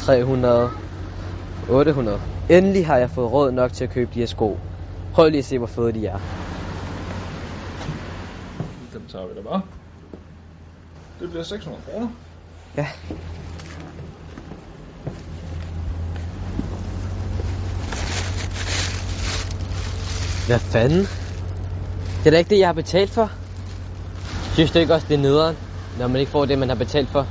300, 0.00 0.70
800. 1.68 2.20
Endelig 2.48 2.86
har 2.86 2.96
jeg 2.96 3.10
fået 3.10 3.32
råd 3.32 3.52
nok 3.52 3.72
til 3.72 3.84
at 3.84 3.90
købe 3.90 4.10
de 4.14 4.18
her 4.18 4.26
sko. 4.26 4.58
Prøv 5.12 5.28
lige 5.28 5.38
at 5.38 5.44
se, 5.44 5.58
hvor 5.58 5.66
fede 5.66 5.92
de 5.92 6.06
er. 6.06 6.18
Dem 8.92 9.06
tager 9.12 9.26
vi 9.26 9.34
da 9.36 9.42
bare. 9.42 9.62
Det 11.20 11.30
bliver 11.30 11.44
600 11.44 11.82
kroner. 11.90 12.08
Ja. 12.76 12.86
Hvad 20.46 20.58
fanden? 20.58 21.06
Det 22.18 22.26
er 22.26 22.30
da 22.30 22.38
ikke 22.38 22.50
det, 22.50 22.58
jeg 22.58 22.68
har 22.68 22.72
betalt 22.72 23.10
for. 23.10 23.30
Synes 24.54 24.70
du 24.70 24.78
ikke 24.78 24.94
også, 24.94 25.06
det 25.08 25.14
er 25.14 25.18
nederen, 25.18 25.56
når 25.98 26.08
man 26.08 26.20
ikke 26.20 26.32
får 26.32 26.44
det, 26.44 26.58
man 26.58 26.68
har 26.68 26.76
betalt 26.76 27.08
for? 27.08 27.26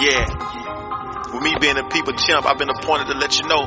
Yeah. 0.00 0.24
With 1.32 1.42
me 1.42 1.52
being 1.60 1.76
a 1.76 1.84
people 1.88 2.12
champ, 2.14 2.46
I've 2.46 2.58
been 2.58 2.70
appointed 2.70 3.06
to 3.08 3.14
let 3.14 3.38
you 3.38 3.46
know. 3.46 3.62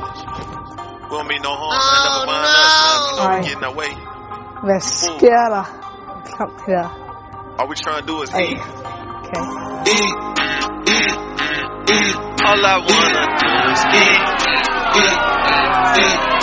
We 1.10 1.16
don't 1.16 1.28
mean 1.28 1.42
no 1.42 1.54
harm, 1.54 1.78
man. 1.78 2.00
Never 2.06 2.26
mind 2.26 2.44
us, 2.62 2.74
man. 2.84 2.98
You 3.04 3.20
know 3.20 3.30
we 3.30 3.36
Ej. 3.36 3.44
get 3.44 3.58
in 3.58 3.64
our 3.64 3.74
way. 3.74 3.92
Hvad 4.64 4.80
sker 4.80 5.48
der? 5.54 5.64
Klamt 6.30 6.58
det 6.66 6.74
der. 6.74 6.88
All 7.58 7.68
we 7.68 7.74
trying 7.76 8.00
to 8.00 8.06
do 8.06 8.22
is 8.22 8.30
Ej. 8.30 8.40
eat. 8.40 8.60
Okay. 9.20 9.42
Eat, 9.94 10.14
eat, 10.96 11.16
eat. 11.90 12.16
All 12.46 12.66
I 12.66 12.76
wanna 12.90 13.24
do 13.42 13.50
is 13.72 13.82
eat, 14.00 14.20
eat, 15.02 15.18
eat, 15.54 15.74
eat, 16.04 16.33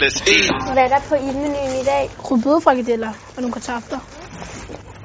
Let's 0.00 0.20
eat. 0.26 0.72
Hvad 0.72 0.82
er 0.84 0.88
der 0.88 1.00
på 1.08 1.14
ildmenuen 1.14 1.72
i 1.82 1.84
dag? 1.84 2.10
Rødbedefrikadeller 2.18 3.08
og 3.36 3.42
nogle 3.42 3.52
kartofler. 3.52 3.98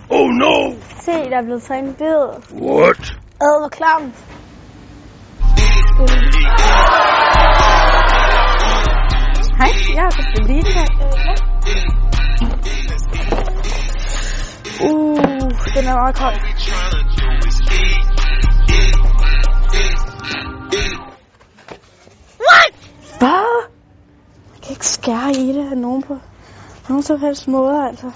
Oh 0.09 0.29
no! 0.29 0.73
Se, 1.05 1.11
der 1.11 1.37
er 1.37 1.43
blevet 1.43 1.63
taget 1.63 1.83
en 1.83 1.93
bid. 1.93 2.21
What? 2.61 3.03
Ad, 3.41 3.59
hvor 3.61 3.69
klamt. 3.69 4.15
Hej, 9.59 9.71
jeg 9.95 10.03
har 10.03 10.11
fået 10.11 10.47
lige 10.47 10.61
det 10.61 10.73
her. 10.73 10.87
Uh, 14.89 15.17
den 15.75 15.87
er 15.87 15.95
meget 16.01 16.15
kold. 16.15 16.54
Jeg 25.07 25.27
ikke 25.27 25.33
skære 25.33 25.45
i 25.45 25.53
det 25.53 25.71
af 25.71 25.77
nogen 25.77 26.03
på 26.03 26.17
nogen 26.89 27.03
som. 27.03 28.13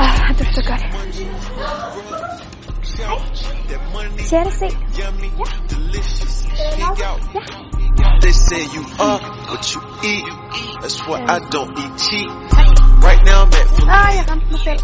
Ah, 0.00 0.38
det 0.38 0.46
er 0.46 0.68
godt. 0.68 0.82
Ser 4.28 4.44
det 4.44 4.52
se? 4.52 4.68
They 8.20 8.32
say 8.32 8.62
you 8.76 8.84
are 9.00 9.20
what 9.48 9.74
you 9.74 9.80
eat. 10.04 10.24
That's 10.82 11.00
why 11.06 11.18
I 11.20 11.38
don't 11.38 11.78
eat 11.78 12.00
cheap. 12.00 12.77
Right 13.06 13.22
now 13.24 13.42
I'm 13.44 13.52
at 13.60 13.68
full 13.74 13.88
Ah, 13.90 14.10
jeg 14.16 14.24
ramte 14.30 14.46
mig 14.50 14.60
selv. 14.66 14.80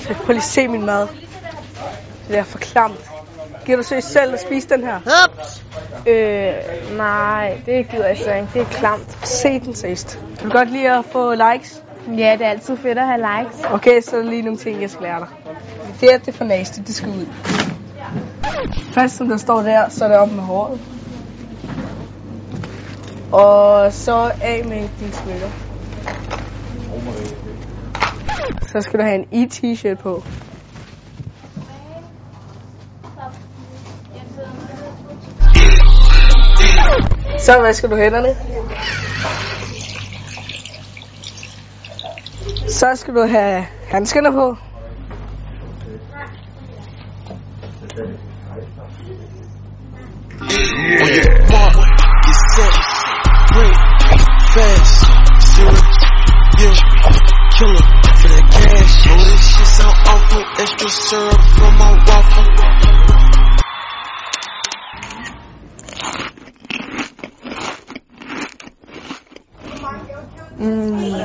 Så 0.00 0.14
prøv 0.14 0.26
lige 0.28 0.36
at 0.36 0.42
se 0.42 0.68
min 0.68 0.86
mad. 0.86 1.06
Det 2.28 2.38
er 2.38 2.42
for 2.42 2.58
klamt. 2.58 3.10
Giver 3.64 3.76
du 3.76 3.82
så 3.82 4.00
selv 4.00 4.34
at 4.34 4.40
spise 4.40 4.68
den 4.68 4.84
her? 4.84 4.96
Ups! 4.96 5.64
Øh, 6.06 6.52
nej, 6.96 7.60
det 7.66 7.88
gider 7.88 8.06
jeg 8.06 8.18
så 8.18 8.32
ikke. 8.32 8.48
Det 8.54 8.60
er 8.60 8.66
klamt. 8.66 9.28
Se 9.28 9.60
den 9.60 9.74
sidst. 9.74 10.18
Du 10.36 10.40
kan 10.40 10.50
godt 10.50 10.70
lide 10.70 10.98
at 10.98 11.04
få 11.04 11.34
likes. 11.34 11.82
Ja, 12.08 12.36
det 12.38 12.46
er 12.46 12.50
altid 12.50 12.76
fedt 12.76 12.98
at 12.98 13.06
have 13.06 13.18
likes. 13.18 13.60
Okay, 13.70 14.00
så 14.00 14.16
er 14.16 14.22
der 14.22 14.30
lige 14.30 14.42
nogle 14.42 14.58
ting, 14.58 14.82
jeg 14.82 14.90
skal 14.90 15.02
lære 15.02 15.18
dig. 15.18 15.28
Det 16.00 16.10
her, 16.10 16.18
det 16.18 16.28
er 16.28 16.32
for 16.32 16.44
nasty. 16.44 16.78
Det 16.86 16.94
skal 16.94 17.08
ud. 17.08 17.26
Først, 18.92 19.16
som 19.16 19.28
der 19.28 19.36
står 19.36 19.62
der, 19.62 19.88
så 19.88 20.04
er 20.04 20.08
det 20.08 20.18
op 20.18 20.32
med 20.32 20.42
håret. 20.42 20.80
Og 23.32 23.92
så 23.92 24.32
af 24.42 24.64
med 24.64 24.88
dine 25.00 25.12
smykker. 25.12 25.48
Så 28.72 28.80
skal 28.80 28.98
du 29.00 29.04
have 29.04 29.14
en 29.14 29.26
e-t-shirt 29.32 29.98
på. 29.98 30.22
Så 37.38 37.60
vasker 37.60 37.88
du 37.88 37.96
hænderne. 37.96 38.36
Så 42.68 42.96
skal 42.96 43.14
du 43.14 43.26
have 43.26 43.66
handskerne 43.88 44.32
på. 44.32 44.56
Killer 57.56 58.09
extra 60.90 61.08
syrup 61.08 61.40
for 61.58 61.70
my 61.80 61.92
waffle. 62.08 62.46
Mm. 70.58 71.20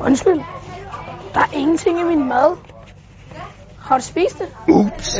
Undskyld. 0.00 0.40
Der 1.34 1.40
er 1.40 1.52
ingenting 1.52 2.00
i 2.00 2.02
min 2.02 2.28
mad. 2.28 2.56
Har 3.78 3.98
du 3.98 4.04
spist 4.04 4.38
det? 4.38 4.48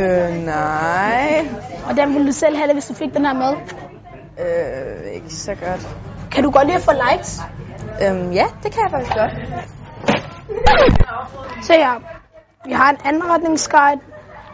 Øh, 0.02 0.44
nej. 0.44 1.46
Hvordan 1.84 2.12
ville 2.12 2.26
du 2.26 2.32
selv 2.32 2.56
have 2.56 2.66
det, 2.66 2.74
hvis 2.74 2.86
du 2.86 2.94
fik 2.94 3.14
den 3.14 3.24
her 3.24 3.34
mad? 3.34 3.54
Øh, 4.38 5.12
ikke 5.14 5.34
så 5.34 5.54
godt. 5.54 5.88
Kan 6.30 6.44
du 6.44 6.50
godt 6.50 6.66
lide 6.66 6.76
at 6.76 6.82
få 6.82 6.92
likes? 6.92 7.40
Øhm, 8.02 8.32
ja, 8.32 8.46
det 8.62 8.72
kan 8.72 8.82
jeg 8.82 8.90
faktisk 8.90 9.16
godt. 9.16 9.32
Se 11.62 11.72
her. 11.72 12.00
Vi 12.64 12.72
har 12.72 12.90
en 12.90 12.96
anretningsguide, 13.04 14.00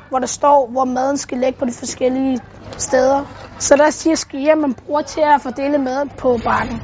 hvor 0.08 0.19
der 0.19 0.26
står, 0.26 0.69
hvor 0.70 0.84
maden 0.84 1.16
skal 1.16 1.38
ligge 1.38 1.58
på 1.58 1.64
de 1.64 1.72
forskellige 1.78 2.40
steder. 2.78 3.25
Så 3.58 3.76
der 3.76 3.90
siger 3.90 4.16
skier, 4.16 4.55
man 4.55 4.75
bruger 4.75 5.02
til 5.02 5.20
at 5.20 5.40
fordele 5.43 5.78
maden 5.78 6.08
på 6.19 6.38
bakken. 6.44 6.82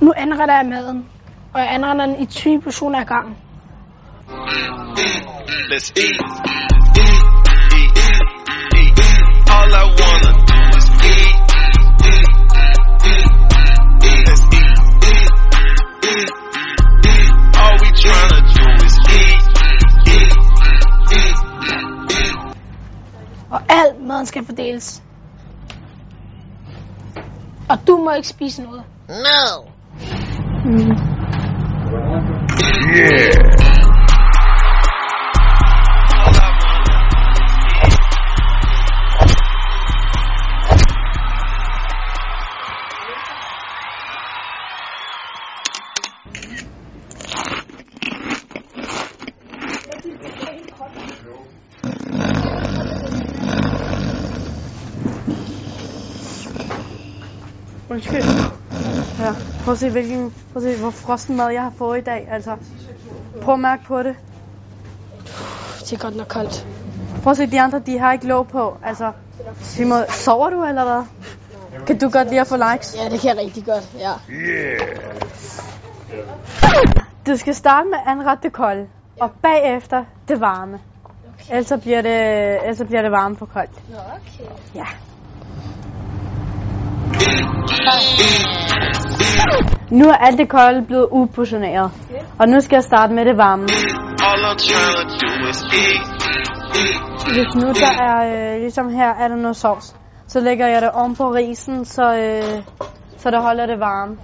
Nu 0.00 0.12
anretter 0.16 0.56
jeg 0.56 0.66
maden, 0.66 1.08
og 1.54 1.60
jeg 1.60 1.68
anretter 1.74 2.06
den 2.06 2.16
i 2.22 2.26
20 2.26 2.60
portioner 2.60 3.00
ad 3.00 3.04
gangen. 3.04 3.36
let's 5.70 5.92
eat, 5.96 6.16
eat, 6.96 7.22
eat, 7.76 7.98
eat. 8.74 8.98
All 9.50 9.74
I 9.74 9.84
wanna 10.00 10.37
Og 23.50 23.60
al 23.68 24.00
maden 24.00 24.26
skal 24.26 24.44
fordeles. 24.44 25.02
Og 27.68 27.78
du 27.86 27.96
må 27.96 28.12
ikke 28.12 28.28
spise 28.28 28.62
noget. 28.62 28.82
No. 29.08 29.68
Undskyld. 58.08 58.44
Ja, 59.18 59.32
prøv 59.64 59.72
at 59.72 59.78
se, 59.78 59.90
hvilken, 59.90 60.34
prøv 60.52 60.62
at 60.66 60.74
se, 60.74 60.80
hvor 60.80 60.90
frossen 60.90 61.36
mad 61.36 61.48
jeg 61.48 61.62
har 61.62 61.72
fået 61.78 61.98
i 61.98 62.00
dag. 62.00 62.28
Altså, 62.30 62.56
prøv 63.42 63.54
at 63.54 63.60
mærke 63.60 63.84
på 63.84 64.02
det. 64.02 64.16
Det 65.80 65.92
er 65.92 65.96
godt 65.98 66.16
nok 66.16 66.28
koldt. 66.28 66.66
Prøv 67.22 67.30
at 67.30 67.36
se, 67.36 67.46
de 67.46 67.60
andre, 67.60 67.78
de 67.78 67.98
har 67.98 68.12
ikke 68.12 68.26
låg 68.26 68.48
på. 68.48 68.76
Altså, 68.84 69.12
Simon, 69.60 69.98
sover 70.10 70.50
du 70.50 70.64
eller 70.64 70.84
hvad? 70.84 71.02
Kan 71.86 71.98
du 71.98 72.10
godt 72.10 72.28
lide 72.28 72.40
at 72.40 72.46
få 72.46 72.56
likes? 72.56 72.96
Ja, 72.96 73.08
det 73.08 73.20
kan 73.20 73.36
jeg 73.36 73.44
rigtig 73.44 73.64
godt, 73.64 73.88
ja. 73.98 74.12
Du 77.26 77.36
skal 77.36 77.54
starte 77.54 77.88
med 77.88 77.98
at 77.98 78.12
anrette 78.12 78.42
det 78.42 78.52
kolde, 78.52 78.86
og 79.20 79.30
bagefter 79.42 80.04
det 80.28 80.40
varme. 80.40 80.80
Ellers 81.50 81.66
så 81.66 81.76
bliver 81.76 82.02
det, 82.02 82.58
ellers 82.62 82.86
bliver 82.86 83.02
det 83.02 83.10
varme 83.10 83.36
for 83.36 83.46
koldt. 83.46 83.72
Okay. 83.88 84.50
Ja. 84.74 84.86
Nu 89.90 90.08
er 90.08 90.14
alt 90.14 90.38
det 90.38 90.48
kolde 90.48 90.82
blevet 90.86 91.08
uportioneret. 91.10 91.90
Og 92.38 92.48
nu 92.48 92.60
skal 92.60 92.76
jeg 92.76 92.84
starte 92.84 93.14
med 93.14 93.24
det 93.24 93.36
varme. 93.36 93.66
Hvis 97.34 97.54
nu 97.54 97.68
der 97.68 97.92
er, 98.08 98.18
øh, 98.54 98.60
ligesom 98.60 98.88
her 98.88 99.08
er 99.08 99.28
der 99.28 99.36
noget 99.36 99.56
sovs, 99.56 99.96
så 100.26 100.40
lægger 100.40 100.66
jeg 100.66 100.82
det 100.82 100.90
oven 100.90 101.16
på 101.16 101.24
risen, 101.34 101.84
så, 101.84 102.02
øh, 102.02 102.62
så 103.18 103.30
det 103.30 103.42
holder 103.42 103.66
det 103.66 103.80
varme. 103.80 104.16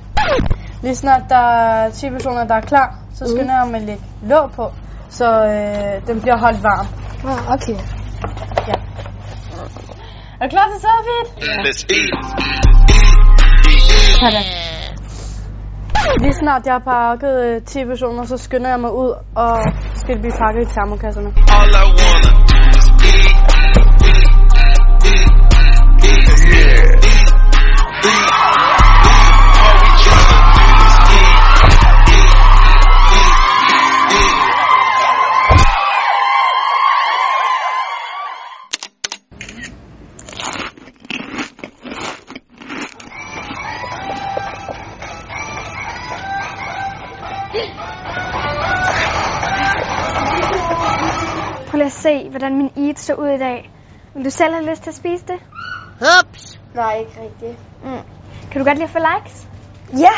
Lige 0.83 0.97
snart 0.97 1.23
der 1.29 1.37
er 1.37 1.91
10 1.91 2.11
personer, 2.11 2.45
der 2.45 2.55
er 2.55 2.61
klar, 2.61 2.99
så 3.15 3.25
skynder 3.27 3.55
jeg 3.55 3.69
med 3.73 3.81
lidt 3.81 4.01
låg 4.23 4.51
på, 4.57 4.73
så 5.09 5.25
øh, 5.25 6.07
den 6.07 6.21
bliver 6.21 6.39
holdt 6.39 6.63
varm. 6.63 6.87
Ah, 7.25 7.53
okay. 7.55 7.79
Er 10.41 10.47
du 10.47 10.51
klar 10.51 10.67
til 10.73 10.81
selfie? 10.81 11.23
Let's 11.65 11.85
eat. 11.91 12.84
Sådan. 14.25 14.45
Lige 16.21 16.35
snart 16.35 16.67
jeg 16.67 16.75
har 16.75 16.85
pakket 16.95 17.35
øh, 17.47 17.63
10 17.63 17.85
personer, 17.85 18.25
så 18.25 18.37
skynder 18.37 18.71
jeg 18.71 18.81
mig 18.81 18.93
ud, 18.93 19.11
og 19.37 19.57
skal 19.95 20.19
blive 20.19 20.33
pakket 20.43 20.63
i 20.63 20.75
termokasserne. 20.75 21.31
All 21.57 21.71
I 21.71 21.85
wanna 21.99 22.34
Prøv 51.69 51.77
lige 51.79 51.87
at 51.87 51.93
se, 51.93 52.29
hvordan 52.31 52.57
min 52.57 52.71
eat 52.77 52.99
så 52.99 53.15
ud 53.15 53.29
i 53.29 53.39
dag. 53.39 53.71
Vil 54.15 54.25
du 54.25 54.31
selv 54.31 54.55
have 54.55 54.71
lyst 54.71 54.83
til 54.83 54.91
at 54.91 54.97
spise 54.97 55.25
det? 55.27 55.39
Ups. 56.01 56.61
Nej, 56.75 56.95
ikke 56.95 57.21
rigtigt. 57.23 57.59
Mm. 57.85 57.99
Kan 58.51 58.61
du 58.61 58.67
godt 58.67 58.79
lide 58.79 58.85
at 58.85 58.91
få 58.91 58.99
likes? 58.99 59.49
Ja. 59.99 60.13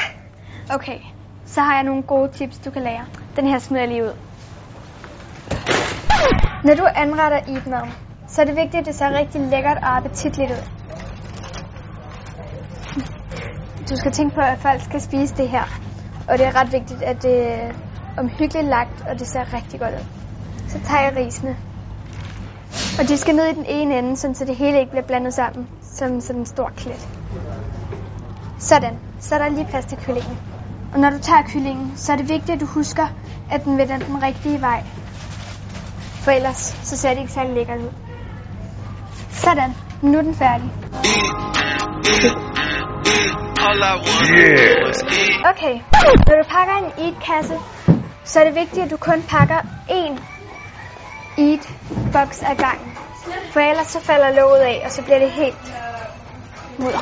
Okay, 0.74 0.98
så 1.46 1.60
har 1.60 1.74
jeg 1.74 1.82
nogle 1.82 2.02
gode 2.02 2.32
tips, 2.32 2.58
du 2.58 2.70
kan 2.70 2.82
lære. 2.82 3.04
Den 3.36 3.46
her 3.46 3.58
smider 3.58 3.82
jeg 3.82 3.92
lige 3.92 4.04
ud. 4.04 4.16
Når 6.64 6.74
du 6.74 6.86
anretter 6.94 7.38
eat-mad, 7.38 7.88
så 8.28 8.40
er 8.40 8.44
det 8.44 8.56
vigtigt, 8.56 8.80
at 8.80 8.86
det 8.86 8.94
ser 8.94 9.18
rigtig 9.18 9.40
lækkert 9.40 9.76
og 9.76 9.96
appetitligt 9.96 10.50
ud. 10.50 10.62
Du 13.90 13.96
skal 13.96 14.12
tænke 14.12 14.34
på, 14.34 14.40
at 14.40 14.58
folk 14.58 14.80
skal 14.80 15.00
spise 15.00 15.36
det 15.36 15.48
her. 15.48 15.62
Og 16.28 16.38
det 16.38 16.46
er 16.46 16.60
ret 16.60 16.72
vigtigt, 16.72 17.02
at 17.02 17.22
det 17.22 17.52
er 17.52 17.72
omhyggeligt 18.16 18.68
lagt, 18.68 19.06
og 19.10 19.18
det 19.18 19.26
ser 19.26 19.54
rigtig 19.54 19.80
godt 19.80 19.94
ud. 19.94 20.04
Så 20.68 20.78
tager 20.88 21.02
jeg 21.02 21.16
risene. 21.16 21.56
Og 22.98 23.08
de 23.08 23.16
skal 23.16 23.34
ned 23.34 23.46
i 23.46 23.54
den 23.54 23.64
ene 23.68 23.98
ende, 23.98 24.16
så 24.16 24.44
det 24.46 24.56
hele 24.56 24.78
ikke 24.78 24.90
bliver 24.90 25.06
blandet 25.06 25.34
sammen, 25.34 25.68
som 25.82 26.20
sådan 26.20 26.40
en 26.40 26.46
stor 26.46 26.72
klet. 26.76 27.08
Sådan. 28.58 28.98
Så 29.20 29.34
er 29.34 29.38
der 29.38 29.48
lige 29.48 29.66
plads 29.70 29.84
til 29.84 29.98
kyllingen. 29.98 30.38
Og 30.92 31.00
når 31.00 31.10
du 31.10 31.18
tager 31.18 31.42
kyllingen, 31.42 31.92
så 31.96 32.12
er 32.12 32.16
det 32.16 32.28
vigtigt, 32.28 32.50
at 32.50 32.60
du 32.60 32.66
husker, 32.66 33.06
at 33.50 33.64
den 33.64 33.78
vender 33.78 33.98
den 33.98 34.22
rigtige 34.22 34.60
vej. 34.60 34.82
For 36.22 36.30
ellers, 36.30 36.76
så 36.82 36.96
ser 36.96 37.10
det 37.10 37.18
ikke 37.18 37.32
særlig 37.32 37.54
lækkert 37.54 37.78
ud. 37.78 37.92
Sådan. 39.30 39.74
Nu 40.02 40.18
er 40.18 40.22
den 40.22 40.34
færdig. 40.34 40.70
Eat. 43.66 44.96
Okay. 45.52 45.74
Når 46.26 46.36
du 46.42 46.48
pakker 46.56 46.76
en 46.84 47.04
eat-kasse, 47.04 47.56
så 48.24 48.40
er 48.40 48.44
det 48.44 48.54
vigtigt, 48.54 48.84
at 48.84 48.90
du 48.90 48.96
kun 48.96 49.22
pakker 49.22 49.60
én 49.88 50.14
eat-boks 51.38 52.42
ad 52.50 52.56
gangen. 52.56 52.92
For 53.52 53.60
ellers 53.60 53.86
så 53.86 54.00
falder 54.00 54.30
låget 54.30 54.60
af, 54.60 54.82
og 54.84 54.90
så 54.90 55.02
bliver 55.02 55.18
det 55.18 55.30
helt 55.30 55.74
mudder. 56.78 56.98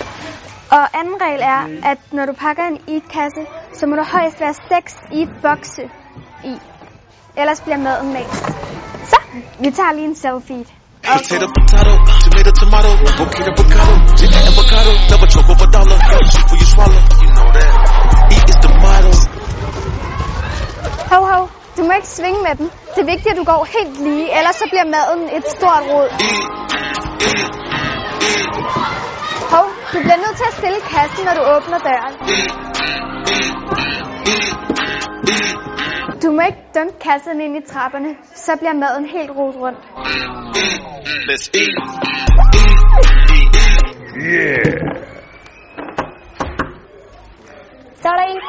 Og 0.70 0.98
anden 0.98 1.14
regel 1.22 1.40
er, 1.42 1.90
at 1.90 1.98
når 2.12 2.26
du 2.26 2.32
pakker 2.32 2.62
en 2.62 2.78
eat-kasse, 2.88 3.46
så 3.72 3.86
må 3.86 3.96
der 3.96 4.04
højst 4.04 4.40
være 4.40 4.54
6 4.54 4.96
eat-bokse 5.12 5.82
i. 6.44 6.54
Ellers 7.36 7.60
bliver 7.60 7.76
maden 7.78 8.12
mast. 8.12 8.44
Så, 9.10 9.16
vi 9.60 9.70
tager 9.70 9.92
lige 9.92 10.04
en 10.04 10.16
selfie. 10.16 10.64
Potato, 12.44 12.60
potato, 12.60 12.60
tomato, 12.60 12.88
tomato, 12.88 13.22
avocado, 13.22 13.50
avocado, 13.52 14.16
chicken, 14.18 14.46
avocado, 14.46 14.90
double 15.08 15.28
choke 15.28 15.50
over 15.50 15.66
dollar, 15.70 15.98
shoot 16.30 16.48
for 16.50 16.56
you 16.56 16.66
swallow, 16.66 17.00
you 17.22 17.30
know 17.32 17.48
that. 17.56 17.70
Eat 18.32 18.48
is 18.50 18.56
the 18.60 18.68
motto. 18.84 19.12
Hov, 21.08 21.24
hov. 21.32 21.48
Du 21.76 21.82
må 21.84 21.92
ikke 21.92 22.08
svinge 22.08 22.42
med 22.42 22.54
den. 22.56 22.70
Det 22.94 23.00
er 23.00 23.06
vigtigt, 23.06 23.28
at 23.32 23.36
du 23.36 23.44
går 23.44 23.66
helt 23.76 24.00
lige, 24.00 24.38
ellers 24.38 24.56
så 24.56 24.64
bliver 24.70 24.84
maden 24.84 25.22
et 25.36 25.44
stort 25.56 25.84
rod. 25.92 26.08
Hov, 29.54 29.66
du 29.92 29.98
bliver 30.04 30.20
nødt 30.24 30.36
til 30.36 30.46
at 30.50 30.54
stille 30.58 30.80
kassen, 30.92 31.24
når 31.24 31.34
du 31.34 31.42
åbner 31.54 31.78
døren. 31.78 32.14
Du 36.22 36.30
må 36.30 36.40
ikke 36.40 36.62
dumpe 36.74 36.94
kassen 37.00 37.40
ind 37.40 37.56
i 37.56 37.60
trapperne, 37.72 38.16
så 38.34 38.52
bliver 38.58 38.72
maden 38.72 39.06
helt 39.06 39.30
rodet 39.30 39.56
rundt. 39.56 39.78
Let's 41.28 41.50
eat. 41.54 41.74
Så 48.02 48.08
er 48.08 48.16
der 48.16 48.26
en. 48.32 48.40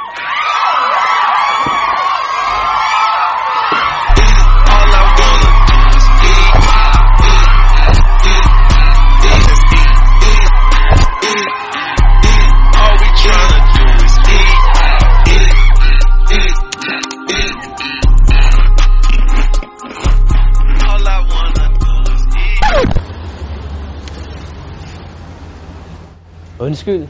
Undskyld, 26.75 27.07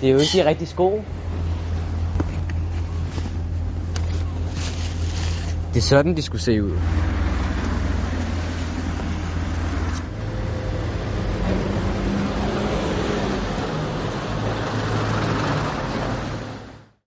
det 0.00 0.08
er 0.08 0.12
jo 0.12 0.18
ikke 0.18 0.38
de 0.38 0.48
rigtige 0.48 0.68
sko. 0.68 1.04
Det 5.74 5.76
er 5.76 5.80
sådan, 5.80 6.16
de 6.16 6.22
skulle 6.22 6.42
se 6.42 6.62
ud. 6.62 6.72